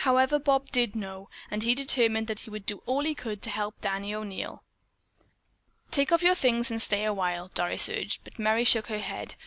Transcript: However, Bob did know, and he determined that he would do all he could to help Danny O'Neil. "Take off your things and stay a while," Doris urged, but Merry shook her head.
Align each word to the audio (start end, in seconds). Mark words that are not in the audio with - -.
However, 0.00 0.38
Bob 0.38 0.68
did 0.72 0.94
know, 0.94 1.30
and 1.50 1.62
he 1.62 1.74
determined 1.74 2.26
that 2.26 2.40
he 2.40 2.50
would 2.50 2.66
do 2.66 2.82
all 2.84 3.02
he 3.02 3.14
could 3.14 3.40
to 3.40 3.48
help 3.48 3.80
Danny 3.80 4.14
O'Neil. 4.14 4.62
"Take 5.90 6.12
off 6.12 6.20
your 6.22 6.34
things 6.34 6.70
and 6.70 6.82
stay 6.82 7.04
a 7.06 7.14
while," 7.14 7.48
Doris 7.48 7.88
urged, 7.88 8.24
but 8.24 8.38
Merry 8.38 8.64
shook 8.64 8.88
her 8.88 8.98
head. 8.98 9.36